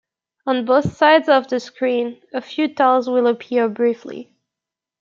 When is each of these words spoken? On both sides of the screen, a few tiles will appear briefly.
On 0.47 0.65
both 0.65 0.97
sides 0.97 1.29
of 1.29 1.47
the 1.47 1.59
screen, 1.59 2.19
a 2.33 2.41
few 2.41 2.73
tiles 2.73 3.07
will 3.07 3.27
appear 3.27 3.69
briefly. 3.69 4.33